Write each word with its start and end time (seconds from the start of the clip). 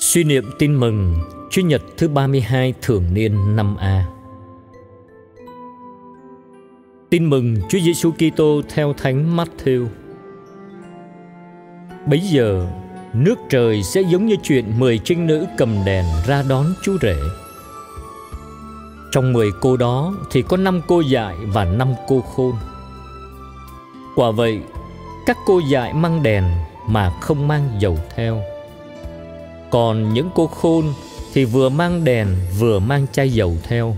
Suy 0.00 0.24
niệm 0.24 0.50
tin 0.58 0.74
mừng 0.74 1.14
Chúa 1.50 1.62
Nhật 1.62 1.82
thứ 1.96 2.08
32 2.08 2.74
thường 2.82 3.04
niên 3.12 3.56
năm 3.56 3.76
A 3.76 4.06
Tin 7.10 7.30
mừng 7.30 7.56
Chúa 7.68 7.78
Giêsu 7.78 8.10
Kitô 8.10 8.60
theo 8.68 8.92
Thánh 8.92 9.36
Matthew. 9.36 9.86
Bấy 12.06 12.20
giờ, 12.20 12.66
nước 13.12 13.34
trời 13.50 13.82
sẽ 13.82 14.00
giống 14.00 14.26
như 14.26 14.36
chuyện 14.42 14.78
mười 14.78 14.98
trinh 14.98 15.26
nữ 15.26 15.46
cầm 15.58 15.84
đèn 15.86 16.04
ra 16.26 16.42
đón 16.48 16.66
chú 16.82 16.96
rể. 17.02 17.16
Trong 19.12 19.32
mười 19.32 19.50
cô 19.60 19.76
đó 19.76 20.14
thì 20.30 20.42
có 20.42 20.56
năm 20.56 20.80
cô 20.88 21.00
dại 21.00 21.36
và 21.46 21.64
năm 21.64 21.88
cô 22.08 22.20
khôn. 22.20 22.52
Quả 24.16 24.30
vậy, 24.30 24.60
các 25.26 25.36
cô 25.46 25.60
dại 25.70 25.92
mang 25.94 26.22
đèn 26.22 26.44
mà 26.88 27.12
không 27.20 27.48
mang 27.48 27.70
dầu 27.78 27.98
theo 28.16 28.42
còn 29.70 30.14
những 30.14 30.30
cô 30.34 30.46
khôn 30.46 30.84
thì 31.32 31.44
vừa 31.44 31.68
mang 31.68 32.04
đèn 32.04 32.28
vừa 32.58 32.78
mang 32.78 33.06
chai 33.12 33.32
dầu 33.32 33.56
theo. 33.62 33.96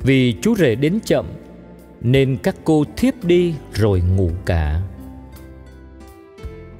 Vì 0.00 0.34
chú 0.42 0.56
rể 0.56 0.74
đến 0.74 0.98
chậm, 1.04 1.26
nên 2.00 2.36
các 2.42 2.56
cô 2.64 2.84
thiếp 2.96 3.24
đi 3.24 3.54
rồi 3.72 4.00
ngủ 4.00 4.30
cả. 4.44 4.80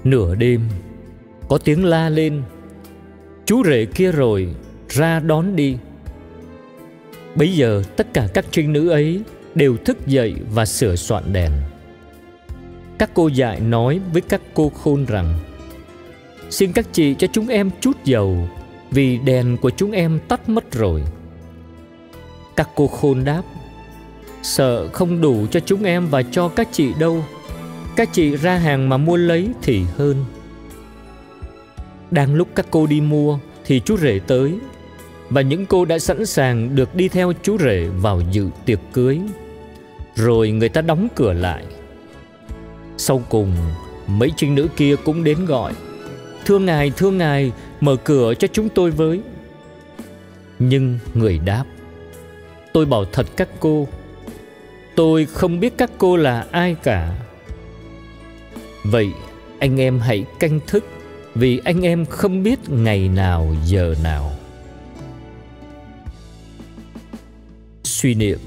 Nửa 0.04 0.34
đêm, 0.34 0.60
có 1.48 1.58
tiếng 1.58 1.84
la 1.84 2.08
lên. 2.08 2.42
Chú 3.46 3.62
rể 3.64 3.86
kia 3.94 4.12
rồi 4.12 4.48
ra 4.88 5.20
đón 5.20 5.56
đi. 5.56 5.76
Bấy 7.34 7.52
giờ 7.52 7.82
tất 7.96 8.06
cả 8.14 8.28
các 8.34 8.44
trinh 8.50 8.72
nữ 8.72 8.88
ấy 8.88 9.22
đều 9.54 9.76
thức 9.76 10.06
dậy 10.06 10.34
và 10.54 10.66
sửa 10.66 10.96
soạn 10.96 11.32
đèn. 11.32 11.52
Các 12.98 13.10
cô 13.14 13.28
dạy 13.28 13.60
nói 13.60 14.00
với 14.12 14.22
các 14.22 14.40
cô 14.54 14.68
khôn 14.68 15.04
rằng 15.04 15.38
Xin 16.52 16.72
các 16.72 16.86
chị 16.92 17.14
cho 17.18 17.26
chúng 17.26 17.48
em 17.48 17.70
chút 17.80 17.96
dầu, 18.04 18.48
Vì 18.90 19.18
đèn 19.18 19.56
của 19.56 19.70
chúng 19.70 19.92
em 19.92 20.20
tắt 20.28 20.48
mất 20.48 20.72
rồi. 20.72 21.02
Các 22.56 22.68
cô 22.74 22.86
khôn 22.86 23.24
đáp, 23.24 23.42
Sợ 24.42 24.88
không 24.88 25.20
đủ 25.20 25.46
cho 25.50 25.60
chúng 25.60 25.84
em 25.84 26.06
và 26.06 26.22
cho 26.22 26.48
các 26.48 26.68
chị 26.72 26.92
đâu. 26.98 27.24
Các 27.96 28.08
chị 28.12 28.36
ra 28.36 28.56
hàng 28.56 28.88
mà 28.88 28.96
mua 28.96 29.16
lấy 29.16 29.48
thì 29.62 29.82
hơn. 29.96 30.24
Đang 32.10 32.34
lúc 32.34 32.48
các 32.54 32.66
cô 32.70 32.86
đi 32.86 33.00
mua 33.00 33.38
Thì 33.64 33.80
chú 33.80 33.96
rể 33.96 34.20
tới, 34.26 34.58
Và 35.30 35.40
những 35.40 35.66
cô 35.66 35.84
đã 35.84 35.98
sẵn 35.98 36.26
sàng 36.26 36.76
được 36.76 36.94
đi 36.94 37.08
theo 37.08 37.32
chú 37.42 37.58
rể 37.58 37.88
vào 37.96 38.22
dự 38.30 38.48
tiệc 38.64 38.80
cưới. 38.92 39.20
Rồi 40.14 40.50
người 40.50 40.68
ta 40.68 40.80
đóng 40.80 41.08
cửa 41.14 41.32
lại. 41.32 41.64
Sau 42.96 43.22
cùng, 43.28 43.52
mấy 44.06 44.32
trinh 44.36 44.54
nữ 44.54 44.68
kia 44.76 44.96
cũng 45.04 45.24
đến 45.24 45.46
gọi. 45.46 45.72
Thưa 46.44 46.58
Ngài, 46.58 46.92
thưa 46.96 47.10
Ngài, 47.10 47.52
mở 47.80 47.96
cửa 47.96 48.34
cho 48.38 48.48
chúng 48.52 48.68
tôi 48.68 48.90
với. 48.90 49.20
Nhưng 50.58 50.98
người 51.14 51.38
đáp, 51.38 51.64
tôi 52.72 52.86
bảo 52.86 53.04
thật 53.04 53.26
các 53.36 53.48
cô, 53.60 53.88
tôi 54.96 55.24
không 55.24 55.60
biết 55.60 55.74
các 55.78 55.90
cô 55.98 56.16
là 56.16 56.46
ai 56.50 56.76
cả. 56.82 57.14
Vậy 58.84 59.08
anh 59.58 59.80
em 59.80 59.98
hãy 59.98 60.24
canh 60.38 60.60
thức 60.66 60.84
vì 61.34 61.60
anh 61.64 61.80
em 61.82 62.06
không 62.06 62.42
biết 62.42 62.58
ngày 62.68 63.08
nào 63.08 63.54
giờ 63.64 63.94
nào. 64.02 64.32
Suy 67.84 68.14
niệm 68.14 68.38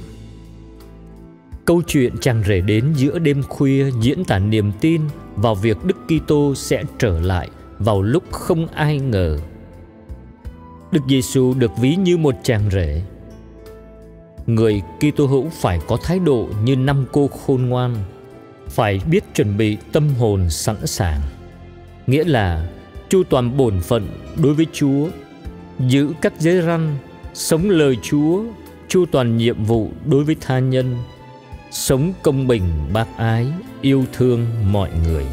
Câu 1.65 1.81
chuyện 1.87 2.13
chàng 2.21 2.43
rể 2.47 2.61
đến 2.61 2.93
giữa 2.95 3.19
đêm 3.19 3.43
khuya 3.43 3.91
diễn 4.01 4.25
tả 4.25 4.39
niềm 4.39 4.71
tin 4.81 5.01
vào 5.35 5.55
việc 5.55 5.77
Đức 5.83 5.97
Kitô 6.07 6.55
sẽ 6.55 6.83
trở 6.97 7.19
lại 7.19 7.49
vào 7.79 8.01
lúc 8.01 8.31
không 8.31 8.67
ai 8.67 8.99
ngờ. 8.99 9.37
Đức 10.91 11.01
Giêsu 11.09 11.53
được 11.53 11.71
ví 11.77 11.95
như 11.95 12.17
một 12.17 12.35
chàng 12.43 12.69
rể. 12.71 13.01
Người 14.45 14.81
Kitô 14.99 15.25
hữu 15.25 15.49
phải 15.49 15.79
có 15.87 15.97
thái 16.03 16.19
độ 16.19 16.47
như 16.63 16.75
năm 16.75 17.05
cô 17.11 17.27
khôn 17.27 17.61
ngoan, 17.61 17.95
phải 18.69 19.01
biết 19.09 19.23
chuẩn 19.35 19.57
bị 19.57 19.77
tâm 19.91 20.09
hồn 20.19 20.49
sẵn 20.49 20.87
sàng. 20.87 21.21
Nghĩa 22.07 22.23
là 22.23 22.69
chu 23.09 23.23
toàn 23.29 23.57
bổn 23.57 23.79
phận 23.79 24.07
đối 24.43 24.53
với 24.53 24.65
Chúa, 24.73 25.07
giữ 25.79 26.09
các 26.21 26.33
giới 26.39 26.61
răn, 26.61 26.95
sống 27.33 27.69
lời 27.69 27.97
Chúa, 28.01 28.43
chu 28.87 29.05
toàn 29.11 29.37
nhiệm 29.37 29.63
vụ 29.63 29.89
đối 30.05 30.23
với 30.23 30.35
tha 30.41 30.59
nhân, 30.59 30.97
sống 31.71 32.13
công 32.23 32.47
bình 32.47 32.63
bác 32.93 33.17
ái, 33.17 33.47
yêu 33.81 34.05
thương 34.13 34.45
mọi 34.71 34.89
người. 35.07 35.25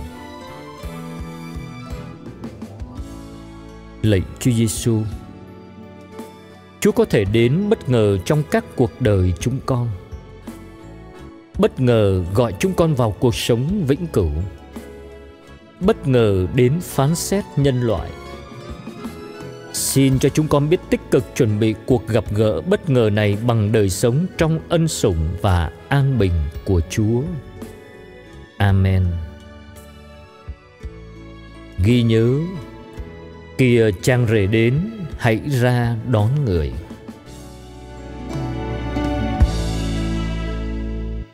Lạy 4.02 4.22
Chúa 4.38 4.50
Giêsu. 4.50 5.00
Chúa 6.80 6.92
có 6.92 7.04
thể 7.04 7.24
đến 7.24 7.68
bất 7.68 7.88
ngờ 7.88 8.18
trong 8.24 8.42
các 8.50 8.64
cuộc 8.76 8.90
đời 9.00 9.32
chúng 9.40 9.58
con. 9.66 9.88
Bất 11.58 11.80
ngờ 11.80 12.24
gọi 12.34 12.54
chúng 12.58 12.74
con 12.74 12.94
vào 12.94 13.10
cuộc 13.10 13.34
sống 13.34 13.84
vĩnh 13.86 14.06
cửu. 14.06 14.30
Bất 15.80 16.08
ngờ 16.08 16.46
đến 16.54 16.80
phán 16.80 17.14
xét 17.14 17.44
nhân 17.56 17.82
loại. 17.82 18.10
Xin 19.72 20.18
cho 20.18 20.28
chúng 20.28 20.48
con 20.48 20.68
biết 20.68 20.80
tích 20.90 21.00
cực 21.10 21.24
chuẩn 21.36 21.60
bị 21.60 21.74
cuộc 21.86 22.08
gặp 22.08 22.24
gỡ 22.34 22.60
bất 22.60 22.90
ngờ 22.90 23.10
này 23.12 23.36
bằng 23.46 23.72
đời 23.72 23.90
sống 23.90 24.26
trong 24.38 24.60
ân 24.68 24.88
sủng 24.88 25.28
và 25.42 25.70
an 25.88 26.18
bình 26.18 26.32
của 26.64 26.80
Chúa. 26.90 27.22
Amen. 28.56 29.06
Ghi 31.84 32.02
nhớ 32.02 32.38
kìa 33.58 33.90
chàng 34.02 34.26
rể 34.30 34.46
đến 34.46 34.74
hãy 35.18 35.40
ra 35.48 35.96
đón 36.10 36.44
người. 36.44 36.72